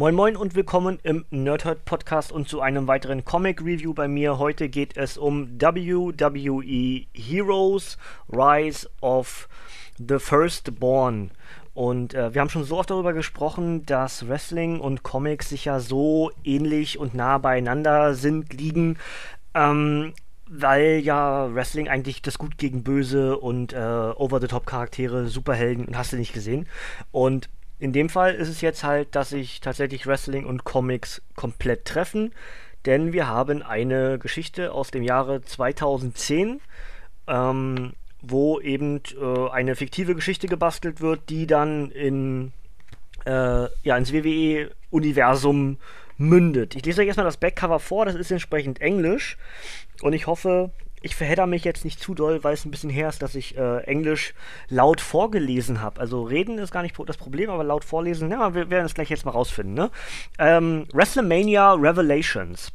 [0.00, 4.38] Moin Moin und willkommen im Nerdhurt Podcast und zu einem weiteren Comic Review bei mir.
[4.38, 7.98] Heute geht es um WWE Heroes
[8.32, 9.46] Rise of
[9.98, 11.32] the Firstborn.
[11.74, 15.80] Und äh, wir haben schon so oft darüber gesprochen, dass Wrestling und Comics sich ja
[15.80, 18.96] so ähnlich und nah beieinander sind, liegen.
[19.52, 20.14] Ähm,
[20.48, 26.32] weil ja Wrestling eigentlich das Gut gegen Böse und äh, Over-the-Top-Charaktere, Superhelden hast du nicht
[26.32, 26.66] gesehen.
[27.12, 27.50] Und
[27.80, 32.32] in dem Fall ist es jetzt halt, dass sich tatsächlich Wrestling und Comics komplett treffen,
[32.86, 36.60] denn wir haben eine Geschichte aus dem Jahre 2010,
[37.26, 42.52] ähm, wo eben äh, eine fiktive Geschichte gebastelt wird, die dann in,
[43.24, 45.78] äh, ja, ins WWE-Universum
[46.18, 46.76] mündet.
[46.76, 49.38] Ich lese euch erstmal das Backcover vor, das ist entsprechend Englisch
[50.02, 50.70] und ich hoffe,
[51.02, 53.56] ich verhedder mich jetzt nicht zu doll, weil es ein bisschen her ist, dass ich
[53.56, 54.34] äh, Englisch
[54.68, 56.00] laut vorgelesen habe.
[56.00, 59.10] Also reden ist gar nicht das Problem, aber laut vorlesen, ja, wir werden es gleich
[59.10, 59.74] jetzt mal rausfinden.
[59.74, 59.90] Ne?
[60.38, 62.72] Ähm, WrestleMania Revelations.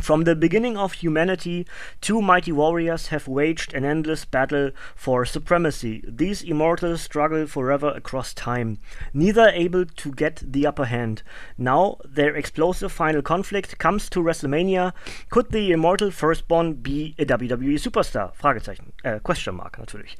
[0.00, 1.66] From the beginning of humanity,
[2.00, 6.02] two mighty warriors have waged an endless battle for supremacy.
[6.06, 8.78] These immortals struggle forever across time,
[9.12, 11.22] neither able to get the upper hand.
[11.56, 14.92] Now, their explosive final conflict comes to WrestleMania.
[15.30, 18.34] Could the immortal firstborn be a WWE superstar?
[18.34, 18.92] Fragezeichen.
[19.04, 20.16] Äh, question mark, natürlich.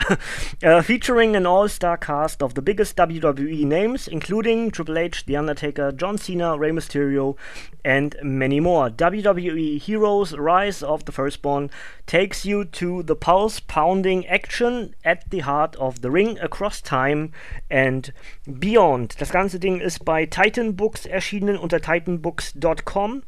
[0.63, 5.91] uh, featuring an all-star cast of the biggest WWE names, including Triple H, The Undertaker,
[5.91, 7.37] John Cena, Rey Mysterio,
[7.85, 8.89] and many more.
[8.89, 11.71] WWE Heroes Rise of the Firstborn
[12.07, 17.33] takes you to the pulse pounding action at the heart of the ring across time
[17.71, 18.13] and
[18.47, 19.21] beyond.
[19.21, 23.23] Das ganze Ding ist bei Titan Books erschienen unter titanbooks.com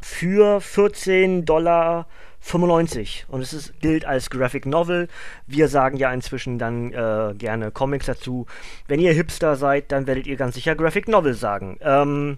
[0.00, 2.06] für 14 Dollar
[2.40, 5.08] 95 und es ist, gilt als Graphic Novel.
[5.46, 8.46] Wir sagen ja inzwischen dann äh, gerne Comics dazu.
[8.88, 11.78] Wenn ihr Hipster seid, dann werdet ihr ganz sicher Graphic Novel sagen.
[11.82, 12.36] Ähm,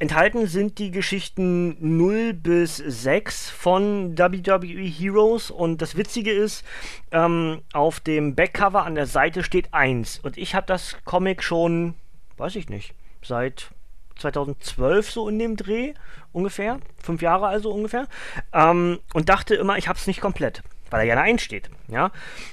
[0.00, 5.50] Enthalten sind die Geschichten 0 bis 6 von WWE Heroes.
[5.50, 6.64] Und das Witzige ist,
[7.10, 11.94] ähm, auf dem Backcover an der Seite steht 1 und ich habe das Comic schon,
[12.36, 13.70] weiß ich nicht, seit
[14.18, 15.94] 2012 so in dem Dreh
[16.32, 18.06] ungefähr, fünf Jahre also ungefähr,
[18.52, 21.70] ähm, und dachte immer, ich habe es nicht komplett, weil er ja eine 1 steht,
[21.88, 22.12] ja.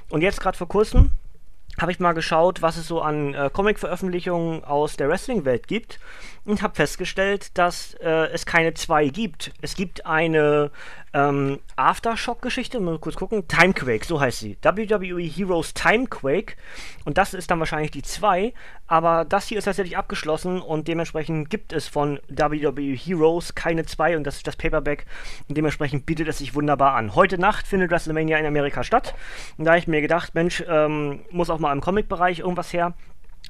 [0.10, 1.12] Und jetzt gerade vor kurzem
[1.80, 6.00] habe ich mal geschaut, was es so an äh, Comic-Veröffentlichungen aus der Wrestling-Welt gibt
[6.46, 9.52] und habe festgestellt, dass äh, es keine zwei gibt.
[9.62, 10.72] Es gibt eine
[11.14, 14.58] ähm, Aftershock-Geschichte, mal kurz gucken, Timequake, so heißt sie.
[14.62, 16.56] WWE Heroes Timequake
[17.06, 18.54] und das ist dann wahrscheinlich die zwei,
[18.88, 24.16] aber das hier ist tatsächlich abgeschlossen und dementsprechend gibt es von WWE Heroes keine zwei
[24.18, 25.06] und das ist das Paperback
[25.48, 27.16] und dementsprechend bietet es sich wunderbar an.
[27.16, 29.16] Heute Nacht findet WrestleMania in Amerika statt
[29.58, 32.94] und da habe ich mir gedacht, Mensch, ähm, muss auch mal im Comic-Bereich irgendwas her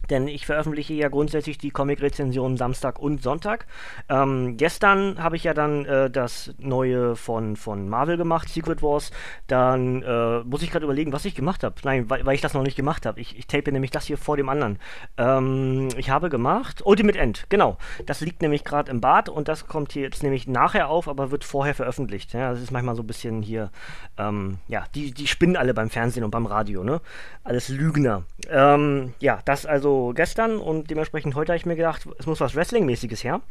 [0.09, 3.65] denn ich veröffentliche ja grundsätzlich die Comic-Rezensionen Samstag und Sonntag.
[4.09, 9.11] Ähm, gestern habe ich ja dann äh, das neue von, von Marvel gemacht, Secret Wars.
[9.47, 11.75] Dann äh, muss ich gerade überlegen, was ich gemacht habe.
[11.83, 13.19] Nein, weil, weil, ich das noch nicht gemacht habe.
[13.19, 14.79] Ich, ich tape nämlich das hier vor dem anderen.
[15.17, 17.77] Ähm, ich habe gemacht Ultimate End, genau.
[18.05, 21.31] Das liegt nämlich gerade im Bad und das kommt hier jetzt nämlich nachher auf, aber
[21.31, 22.33] wird vorher veröffentlicht.
[22.33, 23.71] Ja, das ist manchmal so ein bisschen hier,
[24.17, 27.01] ähm, ja, die, die spinnen alle beim Fernsehen und beim Radio, ne?
[27.43, 28.23] Alles Lügner.
[28.49, 32.55] Ähm, ja, das also gestern und dementsprechend heute habe ich mir gedacht, es muss was
[32.55, 33.41] Wrestling-mäßiges her.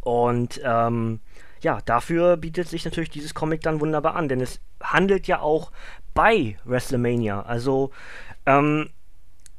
[0.00, 1.20] Und ähm,
[1.60, 5.72] ja, dafür bietet sich natürlich dieses Comic dann wunderbar an, denn es handelt ja auch
[6.14, 7.42] bei WrestleMania.
[7.42, 7.90] Also,
[8.46, 8.90] ähm,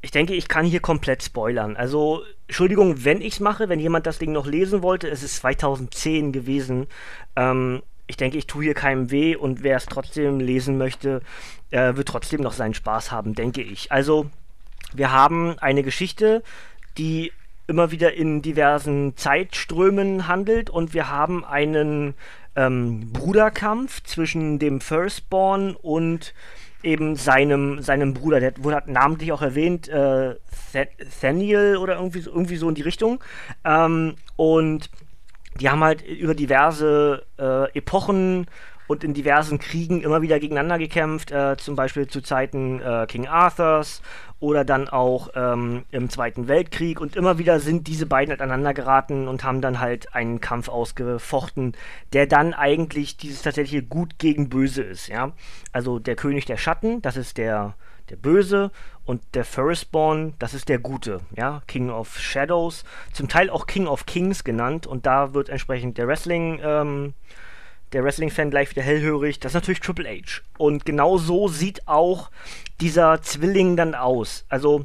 [0.02, 1.76] ich denke, ich kann hier komplett spoilern.
[1.76, 5.36] Also, Entschuldigung, wenn ich es mache, wenn jemand das Ding noch lesen wollte, es ist
[5.36, 6.86] 2010 gewesen.
[7.36, 11.20] Ähm, ich denke, ich tue hier keinem weh und wer es trotzdem lesen möchte,
[11.70, 13.92] äh, wird trotzdem noch seinen Spaß haben, denke ich.
[13.92, 14.30] Also,
[14.94, 16.42] wir haben eine Geschichte,
[16.98, 17.32] die
[17.66, 22.14] immer wieder in diversen Zeitströmen handelt und wir haben einen
[22.56, 26.34] ähm, Bruderkampf zwischen dem Firstborn und
[26.82, 30.34] eben seinem, seinem Bruder, der wurde namentlich auch erwähnt, äh,
[31.20, 33.22] Thaniel oder irgendwie, irgendwie so in die Richtung.
[33.64, 34.90] Ähm, und
[35.60, 38.46] die haben halt über diverse äh, Epochen
[38.90, 43.28] und in diversen Kriegen immer wieder gegeneinander gekämpft, äh, zum Beispiel zu Zeiten äh, King
[43.28, 44.02] Arthurs
[44.40, 49.28] oder dann auch ähm, im Zweiten Weltkrieg und immer wieder sind diese beiden aneinander geraten
[49.28, 51.76] und haben dann halt einen Kampf ausgefochten,
[52.12, 55.30] der dann eigentlich dieses tatsächliche Gut gegen Böse ist, ja.
[55.72, 57.74] Also der König der Schatten, das ist der,
[58.08, 58.72] der Böse
[59.04, 62.82] und der Firstborn, das ist der Gute, ja, King of Shadows,
[63.12, 67.14] zum Teil auch King of Kings genannt und da wird entsprechend der Wrestling ähm,
[67.92, 70.42] der Wrestling-Fan gleich wieder hellhörig, das ist natürlich Triple H.
[70.58, 72.30] Und genau so sieht auch
[72.80, 74.44] dieser Zwilling dann aus.
[74.48, 74.84] Also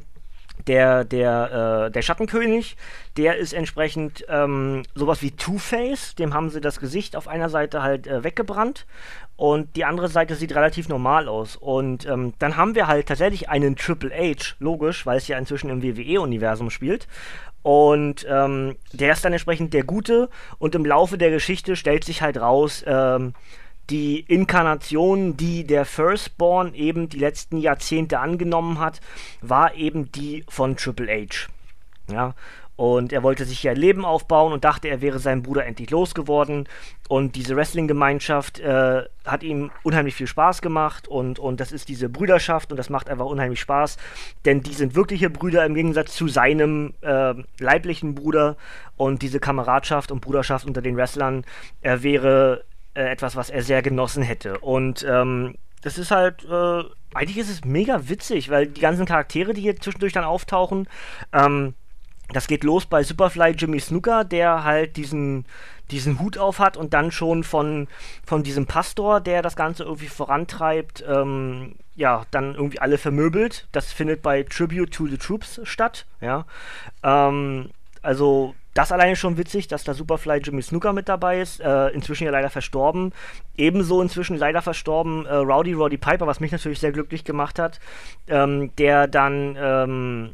[0.66, 2.76] der, der, äh, der Schattenkönig,
[3.16, 7.82] der ist entsprechend ähm, sowas wie Two-Face, dem haben sie das Gesicht auf einer Seite
[7.82, 8.86] halt äh, weggebrannt
[9.36, 11.56] und die andere Seite sieht relativ normal aus.
[11.56, 15.70] Und ähm, dann haben wir halt tatsächlich einen Triple H, logisch, weil es ja inzwischen
[15.70, 17.06] im WWE-Universum spielt.
[17.62, 22.22] Und ähm, der ist dann entsprechend der Gute und im Laufe der Geschichte stellt sich
[22.22, 23.34] halt raus, ähm,
[23.90, 29.00] die Inkarnation, die der Firstborn eben die letzten Jahrzehnte angenommen hat,
[29.40, 31.48] war eben die von Triple H.
[32.12, 32.34] Ja,
[32.76, 35.90] und er wollte sich ja ein Leben aufbauen und dachte, er wäre seinen Bruder endlich
[35.90, 36.68] losgeworden.
[37.08, 41.08] Und diese Wrestling-Gemeinschaft äh, hat ihm unheimlich viel Spaß gemacht.
[41.08, 43.96] Und, und das ist diese Brüderschaft und das macht einfach unheimlich Spaß.
[44.44, 48.58] Denn die sind wirkliche Brüder im Gegensatz zu seinem äh, leiblichen Bruder.
[48.98, 51.44] Und diese Kameradschaft und Bruderschaft unter den Wrestlern
[51.80, 52.64] äh, wäre
[52.96, 54.58] äh, etwas, was er sehr genossen hätte.
[54.58, 56.82] Und ähm, das ist halt, äh,
[57.14, 60.88] eigentlich ist es mega witzig, weil die ganzen Charaktere, die hier zwischendurch dann auftauchen,
[61.32, 61.74] ähm,
[62.32, 65.44] das geht los bei Superfly Jimmy Snooker, der halt diesen,
[65.92, 67.86] diesen Hut auf hat und dann schon von,
[68.26, 73.68] von diesem Pastor, der das Ganze irgendwie vorantreibt, ähm, ja, dann irgendwie alle vermöbelt.
[73.70, 76.46] Das findet bei Tribute to the Troops statt, ja.
[77.04, 77.70] Ähm,
[78.02, 81.60] also das alleine schon witzig, dass da Superfly Jimmy Snooker mit dabei ist.
[81.60, 83.12] Äh, inzwischen ja leider verstorben.
[83.56, 87.80] Ebenso inzwischen leider verstorben äh, Rowdy Roddy Piper, was mich natürlich sehr glücklich gemacht hat.
[88.28, 90.30] Ähm, der dann ähm,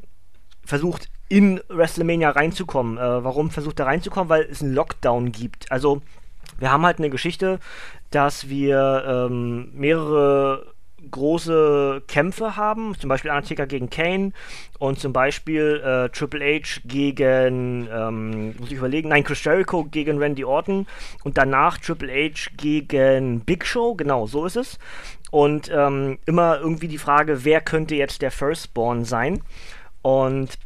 [0.65, 2.99] versucht, in WrestleMania reinzukommen.
[2.99, 4.29] Äh, warum versucht er reinzukommen?
[4.29, 5.71] Weil es einen Lockdown gibt.
[5.71, 6.03] Also,
[6.59, 7.59] wir haben halt eine Geschichte,
[8.11, 10.72] dass wir ähm, mehrere
[11.11, 14.33] große Kämpfe haben, zum Beispiel Undertaker gegen Kane
[14.79, 20.19] und zum Beispiel äh, Triple H gegen, ähm, muss ich überlegen, nein, Chris Jericho gegen
[20.19, 20.87] Randy Orton
[21.25, 24.79] und danach Triple H gegen Big Show, genau, so ist es.
[25.31, 29.43] Und ähm, immer irgendwie die Frage, wer könnte jetzt der Firstborn sein?
[30.03, 30.59] Und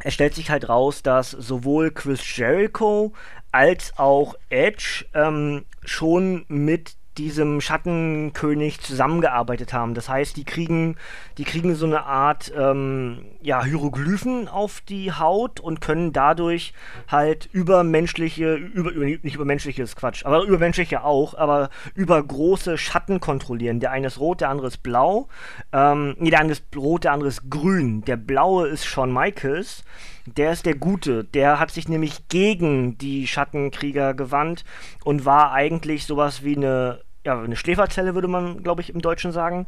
[0.00, 3.12] es stellt sich halt raus, dass sowohl Chris Jericho
[3.52, 9.94] als auch Edge ähm, schon mit diesem Schattenkönig zusammengearbeitet haben.
[9.94, 10.96] Das heißt, die kriegen,
[11.38, 16.72] die kriegen so eine Art ähm, ja, Hieroglyphen auf die Haut und können dadurch
[17.08, 23.80] halt übermenschliche, über, über, nicht übermenschliches Quatsch, aber übermenschliche auch, aber über große Schatten kontrollieren.
[23.80, 25.28] Der eine ist rot, der andere ist blau.
[25.72, 28.02] Ähm, nee, der eine ist rot, der andere ist grün.
[28.04, 29.84] Der blaue ist Shawn Michaels.
[30.26, 31.24] Der ist der Gute.
[31.24, 34.64] Der hat sich nämlich gegen die Schattenkrieger gewandt
[35.04, 39.32] und war eigentlich sowas wie eine, ja, eine Schläferzelle, würde man, glaube ich, im Deutschen
[39.32, 39.66] sagen.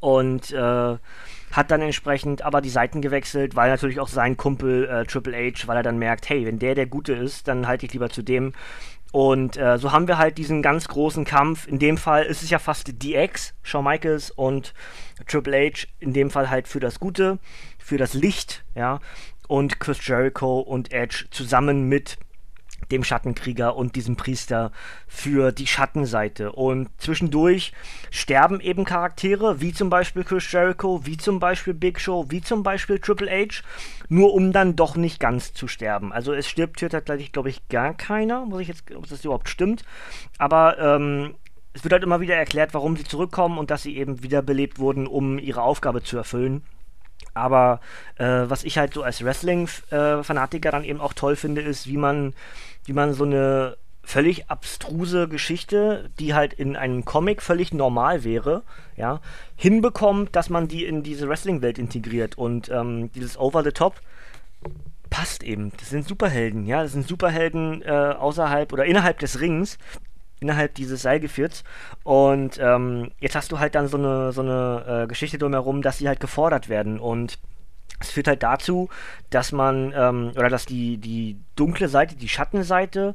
[0.00, 0.96] Und äh,
[1.52, 5.66] hat dann entsprechend aber die Seiten gewechselt, weil natürlich auch sein Kumpel äh, Triple H,
[5.66, 8.22] weil er dann merkt, hey, wenn der der Gute ist, dann halte ich lieber zu
[8.22, 8.52] dem.
[9.12, 11.66] Und äh, so haben wir halt diesen ganz großen Kampf.
[11.66, 14.74] In dem Fall ist es ja fast DX, Shawn Michaels und
[15.26, 17.38] Triple H, in dem Fall halt für das Gute,
[17.78, 19.00] für das Licht, ja
[19.48, 22.18] und Chris Jericho und Edge zusammen mit
[22.90, 24.72] dem Schattenkrieger und diesem Priester
[25.06, 26.52] für die Schattenseite.
[26.52, 27.72] Und zwischendurch
[28.10, 32.62] sterben eben Charaktere, wie zum Beispiel Chris Jericho, wie zum Beispiel Big Show, wie zum
[32.62, 33.62] Beispiel Triple H,
[34.08, 36.12] nur um dann doch nicht ganz zu sterben.
[36.12, 39.48] Also es stirbt hier tatsächlich, glaube ich, gar keiner, muss ich jetzt, ob das überhaupt
[39.48, 39.82] stimmt.
[40.38, 41.34] Aber ähm,
[41.74, 45.06] es wird halt immer wieder erklärt, warum sie zurückkommen und dass sie eben wiederbelebt wurden,
[45.06, 46.62] um ihre Aufgabe zu erfüllen.
[47.38, 47.80] Aber
[48.16, 52.34] äh, was ich halt so als Wrestling-Fanatiker dann eben auch toll finde, ist, wie man,
[52.84, 58.62] wie man so eine völlig abstruse Geschichte, die halt in einem Comic völlig normal wäre,
[58.96, 59.20] ja,
[59.54, 62.38] hinbekommt, dass man die in diese Wrestling-Welt integriert.
[62.38, 64.00] Und ähm, dieses Over the Top
[65.10, 65.72] passt eben.
[65.78, 69.78] Das sind Superhelden, ja, das sind Superhelden äh, außerhalb oder innerhalb des Rings,
[70.40, 71.64] innerhalb dieses Seilgefährts.
[72.04, 75.98] Und ähm, jetzt hast du halt dann so eine, so eine äh, Geschichte drumherum, dass
[75.98, 76.98] sie halt gefordert werden.
[76.98, 77.38] Und
[78.00, 78.88] es führt halt dazu,
[79.30, 83.14] dass man, ähm, oder dass die, die dunkle Seite, die Schattenseite,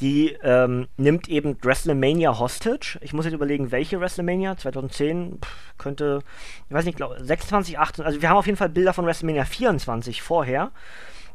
[0.00, 2.98] die ähm, nimmt eben WrestleMania Hostage.
[3.02, 4.56] Ich muss jetzt überlegen, welche WrestleMania?
[4.56, 6.20] 2010 pff, könnte,
[6.68, 9.44] ich weiß nicht, glaub, 26, 28, also wir haben auf jeden Fall Bilder von WrestleMania
[9.44, 10.70] 24 vorher.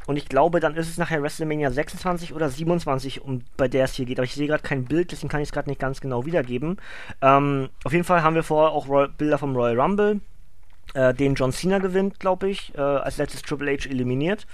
[0.07, 3.93] Und ich glaube, dann ist es nachher WrestleMania 26 oder 27, um, bei der es
[3.93, 4.17] hier geht.
[4.17, 6.77] Aber ich sehe gerade kein Bild, deswegen kann ich es gerade nicht ganz genau wiedergeben.
[7.21, 10.21] Ähm, auf jeden Fall haben wir vorher auch Roy Bilder vom Royal Rumble,
[10.93, 14.47] äh, den John Cena gewinnt, glaube ich, äh, als letztes Triple H eliminiert.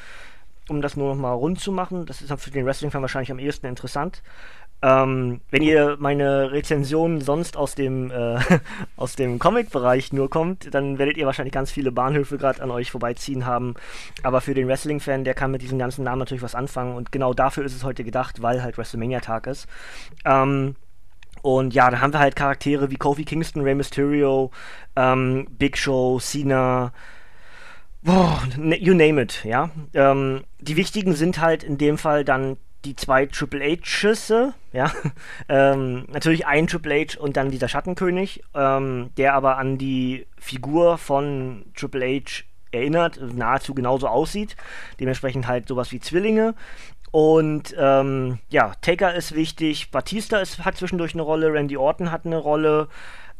[0.69, 2.05] Um das nur noch mal rund zu machen.
[2.05, 4.23] Das ist für den Wrestling-Fan wahrscheinlich am ehesten interessant.
[4.83, 8.37] Ähm, wenn ihr meine Rezensionen sonst aus dem, äh,
[8.97, 12.91] aus dem Comic-Bereich nur kommt, dann werdet ihr wahrscheinlich ganz viele Bahnhöfe gerade an euch
[12.91, 13.75] vorbeiziehen haben.
[14.23, 16.97] Aber für den Wrestling-Fan, der kann mit diesem ganzen Namen natürlich was anfangen.
[16.97, 19.67] Und genau dafür ist es heute gedacht, weil halt WrestleMania-Tag ist.
[20.25, 20.75] Ähm,
[21.41, 24.51] und ja, dann haben wir halt Charaktere wie Kofi Kingston, Rey Mysterio,
[24.97, 26.91] ähm, Big Show, Cena,
[28.01, 29.69] boah, you name it, ja.
[29.93, 34.91] Ähm, die wichtigen sind halt in dem Fall dann die zwei Triple H-Schüsse, ja.
[35.49, 40.97] ähm, natürlich ein Triple H und dann dieser Schattenkönig, ähm, der aber an die Figur
[40.97, 44.55] von Triple H erinnert, nahezu genauso aussieht.
[44.99, 46.55] Dementsprechend halt sowas wie Zwillinge.
[47.11, 52.25] Und ähm, ja, Taker ist wichtig, Batista ist, hat zwischendurch eine Rolle, Randy Orton hat
[52.25, 52.87] eine Rolle.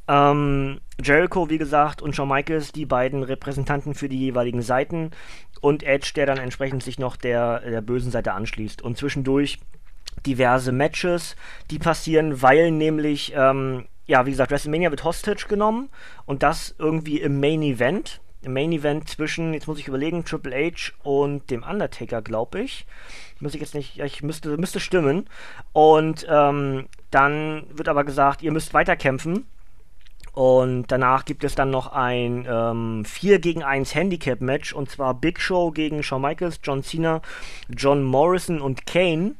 [0.07, 5.12] Ähm, Jericho, wie gesagt, und Shawn Michaels, die beiden Repräsentanten für die jeweiligen Seiten.
[5.62, 8.81] Und Edge, der dann entsprechend sich noch der, der bösen Seite anschließt.
[8.81, 9.60] Und zwischendurch
[10.25, 11.36] diverse Matches,
[11.72, 15.89] die passieren, weil nämlich, ähm, ja, wie gesagt, WrestleMania wird Hostage genommen
[16.25, 18.19] und das irgendwie im Main Event.
[18.41, 22.86] Im Main Event zwischen, jetzt muss ich überlegen, Triple H und dem Undertaker, glaube ich.
[23.39, 25.29] Muss ich jetzt nicht, ich müsste, müsste stimmen.
[25.72, 29.45] Und ähm, dann wird aber gesagt, ihr müsst weiterkämpfen.
[30.34, 35.40] Und danach gibt es dann noch ein ähm, 4 gegen 1 Handicap-Match und zwar Big
[35.40, 37.22] Show gegen Shawn Michaels, John Cena,
[37.70, 39.36] John Morrison und Kane.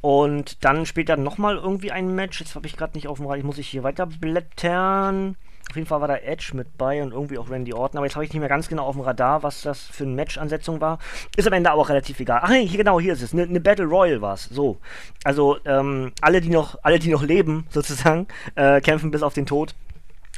[0.00, 2.40] Und dann später nochmal irgendwie ein Match.
[2.40, 5.36] Jetzt habe ich gerade nicht auf dem Rad, muss ich hier weiter blättern.
[5.70, 8.14] Auf jeden Fall war da Edge mit bei und irgendwie auch Randy Orton, aber jetzt
[8.14, 10.98] habe ich nicht mehr ganz genau auf dem Radar, was das für eine Match-Ansetzung war.
[11.36, 12.40] Ist am Ende aber auch relativ egal.
[12.42, 13.32] Ach nee, hier genau, hier ist es.
[13.32, 14.44] Eine ne Battle Royal war es.
[14.44, 14.78] So.
[15.24, 19.46] Also, ähm, alle, die noch, alle, die noch leben, sozusagen, äh, kämpfen bis auf den
[19.46, 19.74] Tod.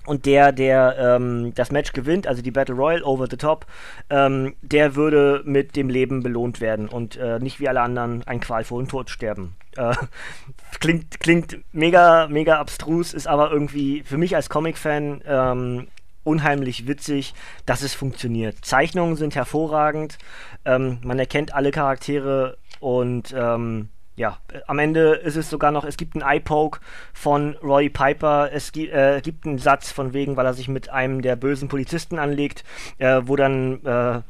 [0.07, 3.67] Und der, der ähm, das Match gewinnt, also die Battle Royal over the top,
[4.11, 8.41] ähm, der würde mit dem Leben belohnt werden und äh, nicht wie alle anderen ein
[8.41, 9.57] qualvollen Tod sterben.
[9.77, 9.95] Äh,
[10.81, 15.87] klingt, klingt mega, mega abstrus, ist aber irgendwie für mich als Comic-Fan ähm,
[16.23, 17.35] unheimlich witzig,
[17.65, 18.57] dass es funktioniert.
[18.63, 20.19] Zeichnungen sind hervorragend,
[20.65, 25.85] ähm, man erkennt alle Charaktere und ähm, ja, äh, am Ende ist es sogar noch,
[25.85, 26.81] es gibt einen Eye-Poke
[27.13, 30.91] von Roy Piper, es gi äh, gibt einen Satz von wegen, weil er sich mit
[30.91, 32.65] einem der bösen Polizisten anlegt,
[32.99, 34.23] äh, wo dann äh,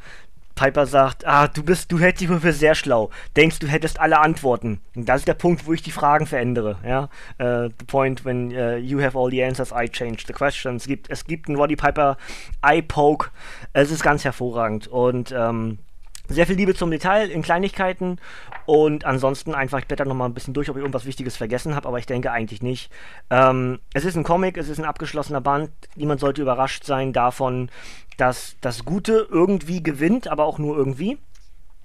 [0.54, 4.00] Piper sagt, ah, du bist, du hältst dich wohl für sehr schlau, denkst, du hättest
[4.00, 4.80] alle Antworten.
[4.94, 7.08] Und das ist der Punkt, wo ich die Fragen verändere, ja.
[7.40, 10.82] Uh, the point when uh, you have all the answers, I change the questions.
[10.82, 12.16] Es gibt, es gibt einen Roddy Piper
[12.62, 13.30] Eye-Poke,
[13.72, 15.78] es ist ganz hervorragend und ähm,
[16.28, 18.18] sehr viel Liebe zum Detail in Kleinigkeiten
[18.66, 21.86] und ansonsten einfach, ich blätter nochmal ein bisschen durch, ob ich irgendwas Wichtiges vergessen habe,
[21.86, 22.90] aber ich denke eigentlich nicht.
[23.30, 25.70] Ähm, es ist ein Comic, es ist ein abgeschlossener Band.
[25.96, 27.70] Niemand sollte überrascht sein davon,
[28.16, 31.18] dass das Gute irgendwie gewinnt, aber auch nur irgendwie.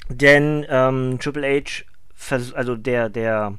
[0.10, 1.84] Denn ähm, Triple H,
[2.56, 3.56] also der, der,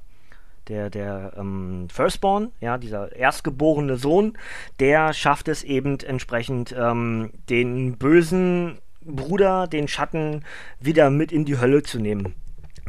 [0.69, 4.39] der, der ähm, Firstborn, ja, dieser erstgeborene Sohn,
[4.79, 10.45] der schafft es eben entsprechend ähm, den bösen Bruder, den Schatten,
[10.79, 12.35] wieder mit in die Hölle zu nehmen.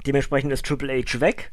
[0.05, 1.51] Dementsprechend ist Triple H weg.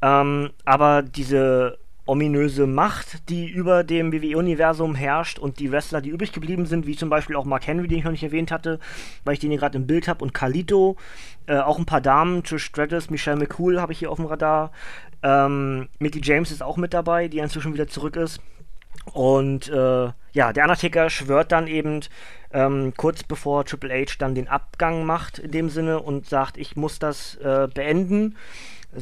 [0.00, 6.32] Ähm, aber diese ominöse Macht, die über dem WWE-Universum herrscht und die Wrestler, die übrig
[6.32, 8.80] geblieben sind, wie zum Beispiel auch Mark Henry, den ich noch nicht erwähnt hatte,
[9.24, 10.96] weil ich den hier gerade im Bild habe, und Kalito,
[11.46, 14.72] äh, auch ein paar Damen, Trish Stratus, Michelle McCool habe ich hier auf dem Radar.
[15.22, 18.40] Ähm, Mickey James ist auch mit dabei, die inzwischen wieder zurück ist.
[19.12, 22.00] Und äh, ja, der Undertaker schwört dann eben
[22.52, 26.76] ähm, kurz bevor Triple H dann den Abgang macht in dem Sinne und sagt, ich
[26.76, 28.36] muss das äh, beenden,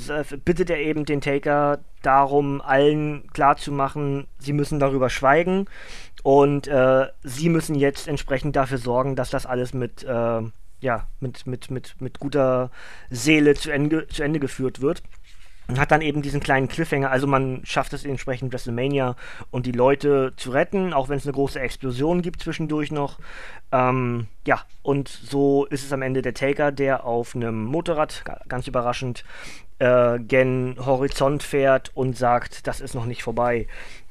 [0.09, 5.67] äh, bittet er eben den Taker darum, allen klarzumachen, sie müssen darüber schweigen
[6.23, 10.43] und äh, sie müssen jetzt entsprechend dafür sorgen, dass das alles mit äh,
[10.81, 12.71] ja, mit, mit, mit, mit guter
[13.11, 15.03] Seele zu Ende, zu Ende geführt wird.
[15.69, 19.17] Und hat dann eben diesen kleinen Cliffhanger, also man schafft es entsprechend WrestleMania
[19.51, 23.19] und die Leute zu retten, auch wenn es eine große Explosion gibt zwischendurch noch.
[23.73, 28.69] Ähm, ja, und so ist es am Ende der Taker, der auf einem Motorrad, ganz
[28.69, 29.25] überraschend,
[29.79, 33.67] äh, gen Horizont fährt und sagt, das ist noch nicht vorbei.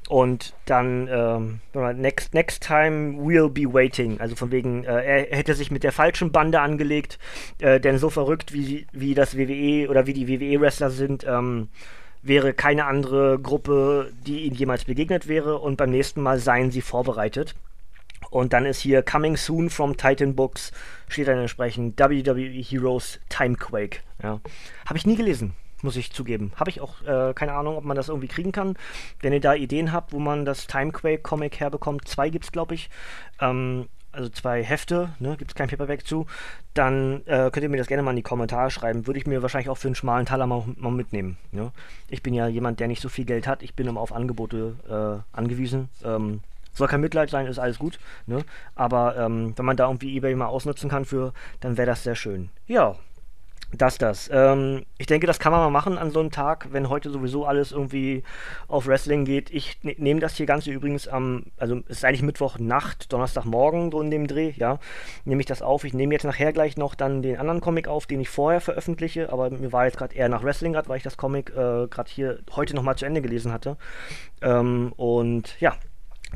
[0.08, 1.60] Und dann, ähm,
[2.00, 4.20] next, next time we'll be waiting.
[4.20, 7.18] Also von wegen, äh, er hätte sich mit der falschen Bande angelegt,
[7.58, 11.68] äh, denn so verrückt wie, wie das WWE oder wie die WWE-Wrestler sind, ähm,
[12.22, 15.58] wäre keine andere Gruppe, die ihm jemals begegnet wäre.
[15.58, 17.56] Und beim nächsten Mal seien sie vorbereitet.
[18.30, 20.72] Und dann ist hier Coming Soon from Titan Books,
[21.08, 24.00] steht dann entsprechend WWE Heroes Timequake.
[24.22, 24.40] Ja.
[24.86, 26.52] Habe ich nie gelesen muss ich zugeben.
[26.56, 28.76] Habe ich auch äh, keine Ahnung, ob man das irgendwie kriegen kann.
[29.20, 32.90] Wenn ihr da Ideen habt, wo man das Timequake-Comic herbekommt, zwei gibt es, glaube ich.
[33.40, 36.26] Ähm, also zwei Hefte, ne, gibt es kein Paperback zu,
[36.72, 39.06] dann äh, könnt ihr mir das gerne mal in die Kommentare schreiben.
[39.06, 41.36] Würde ich mir wahrscheinlich auch für einen schmalen Taler mal, mal mitnehmen.
[41.52, 41.70] Ne?
[42.08, 43.62] Ich bin ja jemand, der nicht so viel Geld hat.
[43.62, 45.90] Ich bin immer auf Angebote äh, angewiesen.
[46.02, 46.40] Ähm,
[46.76, 47.98] soll kein Mitleid sein, ist alles gut.
[48.26, 48.44] Ne?
[48.74, 52.14] Aber ähm, wenn man da irgendwie Ebay mal ausnutzen kann für, dann wäre das sehr
[52.14, 52.50] schön.
[52.66, 52.96] Ja,
[53.72, 54.30] das, das.
[54.32, 57.46] Ähm, ich denke, das kann man mal machen an so einem Tag, wenn heute sowieso
[57.46, 58.22] alles irgendwie
[58.68, 59.50] auf Wrestling geht.
[59.50, 64.00] Ich ne nehme das hier Ganze übrigens am, also es ist eigentlich Mittwochnacht, Donnerstagmorgen, so
[64.00, 64.78] in dem Dreh, ja,
[65.24, 65.82] nehme ich das auf.
[65.82, 69.32] Ich nehme jetzt nachher gleich noch dann den anderen Comic auf, den ich vorher veröffentliche,
[69.32, 72.08] aber mir war jetzt gerade eher nach Wrestling gerade, weil ich das Comic äh, gerade
[72.08, 73.76] hier heute nochmal zu Ende gelesen hatte.
[74.42, 75.74] Ähm, und ja,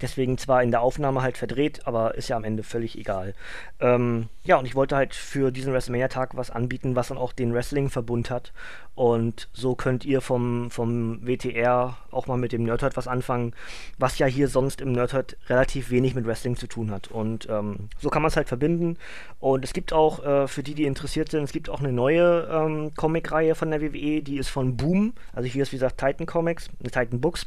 [0.01, 3.35] Deswegen zwar in der Aufnahme halt verdreht, aber ist ja am Ende völlig egal.
[3.81, 7.53] Ähm, ja, und ich wollte halt für diesen WrestleMania-Tag was anbieten, was dann auch den
[7.53, 8.53] Wrestling-Verbund hat.
[8.95, 13.53] Und so könnt ihr vom, vom WTR auch mal mit dem Nerdhurt was anfangen,
[13.99, 17.09] was ja hier sonst im Nerdhurt relativ wenig mit Wrestling zu tun hat.
[17.09, 18.97] Und ähm, so kann man es halt verbinden.
[19.41, 22.49] Und es gibt auch, äh, für die, die interessiert sind, es gibt auch eine neue
[22.51, 25.15] ähm, Comic-Reihe von der WWE, die ist von Boom.
[25.33, 27.47] Also hier ist wie gesagt Titan Comics, Titan Books.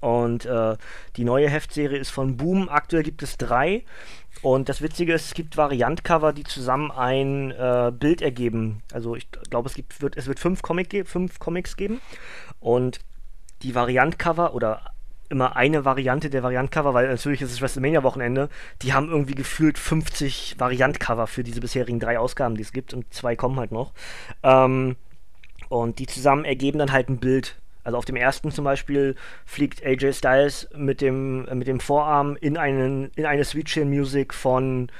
[0.00, 0.76] Und äh,
[1.16, 2.68] die neue Heftserie ist von Boom.
[2.68, 3.84] Aktuell gibt es drei.
[4.42, 8.82] Und das Witzige ist, es gibt Variantcover, die zusammen ein äh, Bild ergeben.
[8.92, 12.00] Also ich glaube, es gibt, wird, es wird fünf, Comic fünf Comics geben.
[12.60, 13.00] Und
[13.62, 14.92] die Variantcover oder
[15.28, 18.48] immer eine Variante der Variantcover, weil natürlich ist es WrestleMania-Wochenende,
[18.82, 23.12] die haben irgendwie gefühlt 50 Variantcover für diese bisherigen drei Ausgaben, die es gibt und
[23.12, 23.92] zwei kommen halt noch.
[24.42, 24.96] Ähm,
[25.68, 29.14] und die zusammen ergeben dann halt ein Bild also auf dem ersten zum Beispiel
[29.44, 34.34] fliegt AJ Styles mit dem, mit dem Vorarm in, einen, in eine Sweet Chin Music
[34.34, 34.90] von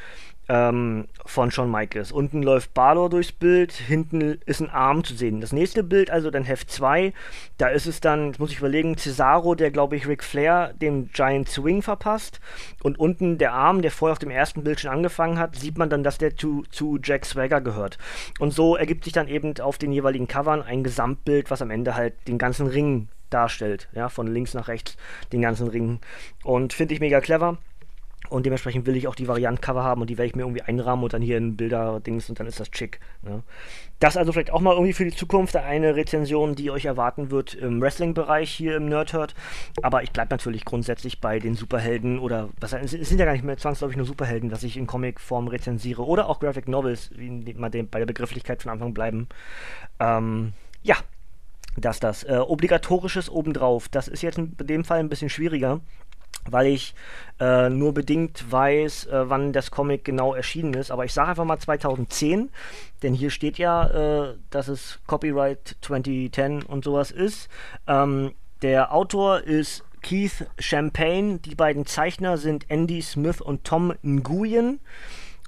[0.49, 2.12] ähm, von Shawn Michaels.
[2.12, 5.41] Unten läuft Balor durchs Bild, hinten ist ein Arm zu sehen.
[5.41, 7.12] Das nächste Bild, also dann Heft 2,
[7.59, 11.11] da ist es dann, jetzt muss ich überlegen, Cesaro, der glaube ich Ric Flair dem
[11.12, 12.41] Giant Swing verpasst.
[12.83, 15.91] Und unten der Arm, der vorher auf dem ersten Bild schon angefangen hat, sieht man
[15.91, 17.99] dann, dass der zu, zu Jack Swagger gehört.
[18.38, 21.95] Und so ergibt sich dann eben auf den jeweiligen Covern ein Gesamtbild, was am Ende
[21.95, 23.88] halt den ganzen Ring darstellt.
[23.93, 24.97] Ja, von links nach rechts
[25.33, 26.00] den ganzen Ring.
[26.45, 27.59] Und finde ich mega clever.
[28.28, 31.04] Und dementsprechend will ich auch die Variant-Cover haben und die werde ich mir irgendwie einrahmen
[31.04, 33.00] und dann hier in Bilder-Dings und dann ist das chic.
[33.23, 33.42] Ne?
[33.99, 37.54] Das also vielleicht auch mal irgendwie für die Zukunft eine Rezension, die euch erwarten wird
[37.54, 39.35] im Wrestling-Bereich hier im Nerdhurt.
[39.83, 43.45] Aber ich bleibe natürlich grundsätzlich bei den Superhelden oder was es sind ja gar nicht
[43.45, 47.71] mehr zwangsläufig nur Superhelden, dass ich in Comicform rezensiere oder auch Graphic Novels, wie mal
[47.71, 49.28] bei der Begrifflichkeit von Anfang bleiben.
[49.99, 50.52] Ähm,
[50.83, 50.97] ja,
[51.76, 52.25] das, das.
[52.25, 53.88] Äh, obligatorisches obendrauf.
[53.88, 55.80] Das ist jetzt in dem Fall ein bisschen schwieriger
[56.50, 56.95] weil ich
[57.41, 60.91] äh, nur bedingt weiß, äh, wann das Comic genau erschienen ist.
[60.91, 62.50] Aber ich sage einfach mal 2010,
[63.02, 67.49] denn hier steht ja, äh, dass es Copyright 2010 und sowas ist.
[67.87, 68.32] Ähm,
[68.63, 71.39] der Autor ist Keith Champagne.
[71.39, 74.80] Die beiden Zeichner sind Andy Smith und Tom Nguyen.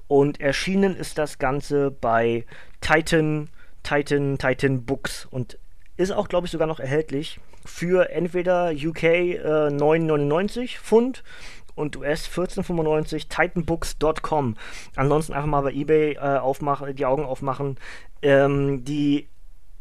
[0.08, 2.44] Und erschienen ist das Ganze bei
[2.80, 3.48] Titan,
[3.82, 5.58] Titan, Titan Books und
[5.96, 11.22] ist auch, glaube ich, sogar noch erhältlich für entweder UK äh, 9,99 Pfund
[11.74, 14.56] und US 14,95 titanbooks.com.
[14.96, 17.76] Ansonsten einfach mal bei eBay äh, aufmachen, die Augen aufmachen.
[18.20, 19.28] Ähm, die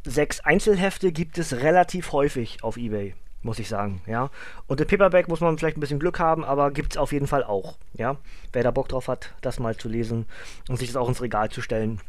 [0.05, 4.29] sechs Einzelhefte gibt es relativ häufig auf eBay, muss ich sagen, ja.
[4.67, 7.27] Und der Paperback muss man vielleicht ein bisschen Glück haben, aber gibt es auf jeden
[7.27, 8.17] Fall auch, ja.
[8.53, 10.27] Wer da Bock drauf hat, das mal zu lesen
[10.69, 11.99] und sich das auch ins Regal zu stellen,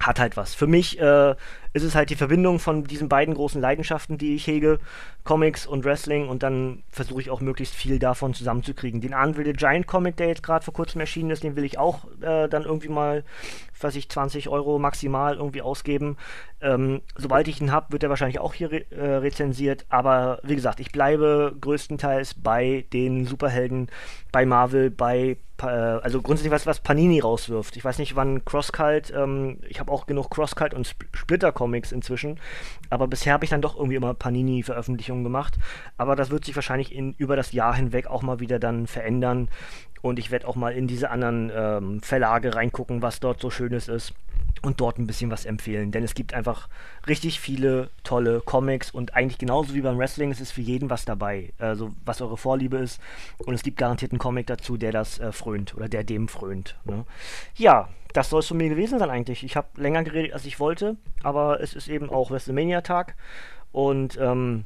[0.00, 0.54] hat halt was.
[0.54, 1.34] Für mich äh,
[1.76, 4.78] ist es halt die Verbindung von diesen beiden großen Leidenschaften, die ich hege,
[5.24, 9.02] Comics und Wrestling, und dann versuche ich auch möglichst viel davon zusammenzukriegen.
[9.02, 11.76] Den Unreal the Giant Comic, der jetzt gerade vor kurzem erschienen ist, den will ich
[11.76, 13.24] auch äh, dann irgendwie mal,
[13.78, 16.16] weiß ich, 20 Euro maximal irgendwie ausgeben.
[16.62, 20.54] Ähm, sobald ich ihn habe, wird er wahrscheinlich auch hier re äh, rezensiert, aber wie
[20.54, 23.90] gesagt, ich bleibe größtenteils bei den Superhelden,
[24.32, 27.76] bei Marvel, bei äh, also grundsätzlich was, was Panini rauswirft.
[27.76, 31.65] Ich weiß nicht, wann Crosscult, ähm, ich habe auch genug Crosscult und Sp Splitter Comics
[31.92, 32.38] inzwischen,
[32.90, 35.56] aber bisher habe ich dann doch irgendwie immer Panini-Veröffentlichungen gemacht.
[35.96, 39.48] Aber das wird sich wahrscheinlich in, über das Jahr hinweg auch mal wieder dann verändern.
[40.02, 43.88] Und ich werde auch mal in diese anderen ähm, Verlage reingucken, was dort so Schönes
[43.88, 44.14] ist
[44.62, 45.92] und dort ein bisschen was empfehlen.
[45.92, 46.68] Denn es gibt einfach
[47.06, 51.04] richtig viele tolle Comics und eigentlich genauso wie beim Wrestling ist es für jeden was
[51.04, 51.52] dabei.
[51.58, 53.00] Also was eure Vorliebe ist.
[53.38, 56.76] Und es gibt garantiert einen Comic dazu, der das äh, frönt oder der dem frönt.
[56.84, 57.04] Ne?
[57.54, 59.44] Ja, das soll es von mir gewesen sein eigentlich.
[59.44, 63.14] Ich habe länger geredet, als ich wollte, aber es ist eben auch WrestleMania-Tag.
[63.72, 64.64] Und ähm,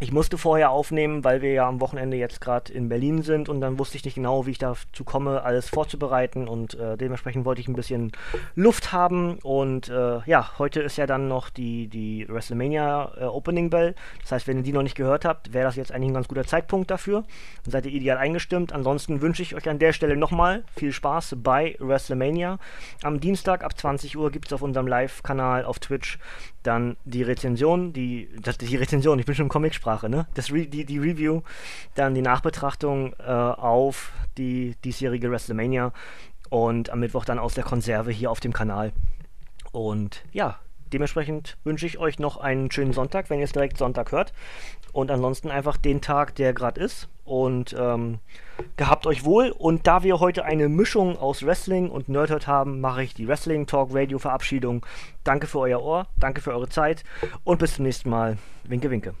[0.00, 3.60] ich musste vorher aufnehmen, weil wir ja am Wochenende jetzt gerade in Berlin sind und
[3.60, 7.60] dann wusste ich nicht genau, wie ich dazu komme, alles vorzubereiten und äh, dementsprechend wollte
[7.60, 8.10] ich ein bisschen
[8.56, 13.70] Luft haben und äh, ja, heute ist ja dann noch die, die WrestleMania äh, Opening
[13.70, 13.94] Bell.
[14.22, 16.26] Das heißt, wenn ihr die noch nicht gehört habt, wäre das jetzt eigentlich ein ganz
[16.26, 17.24] guter Zeitpunkt dafür.
[17.64, 18.72] Dann seid ihr ideal eingestimmt.
[18.72, 22.58] Ansonsten wünsche ich euch an der Stelle nochmal viel Spaß bei WrestleMania.
[23.04, 26.18] Am Dienstag ab 20 Uhr gibt es auf unserem Live-Kanal auf Twitch
[26.62, 29.50] dann die Rezension, die, das, die Rezension, ich bin schon im
[29.82, 30.26] Comicsprache, ne?
[30.34, 31.42] Das Re, die, die Review,
[31.94, 35.92] dann die Nachbetrachtung äh, auf die diesjährige WrestleMania
[36.50, 38.92] und am Mittwoch dann aus der Konserve hier auf dem Kanal.
[39.72, 40.58] Und ja,
[40.92, 44.32] dementsprechend wünsche ich euch noch einen schönen Sonntag, wenn ihr es direkt Sonntag hört.
[44.92, 47.08] Und ansonsten einfach den Tag, der gerade ist.
[47.24, 48.18] Und ähm,
[48.76, 49.50] gehabt euch wohl.
[49.50, 53.66] Und da wir heute eine Mischung aus Wrestling und Nerdhurt haben, mache ich die Wrestling
[53.66, 54.84] Talk Radio Verabschiedung.
[55.24, 57.04] Danke für euer Ohr, danke für eure Zeit
[57.44, 58.38] und bis zum nächsten Mal.
[58.64, 59.14] Winke, winke.